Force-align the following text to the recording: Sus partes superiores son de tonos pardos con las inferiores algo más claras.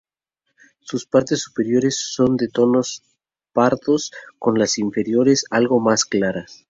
Sus 0.79 1.05
partes 1.05 1.43
superiores 1.43 1.95
son 1.95 2.35
de 2.35 2.47
tonos 2.47 3.03
pardos 3.53 4.09
con 4.39 4.57
las 4.57 4.79
inferiores 4.79 5.45
algo 5.51 5.79
más 5.79 6.05
claras. 6.05 6.59